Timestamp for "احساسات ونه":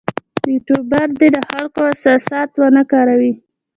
1.91-2.83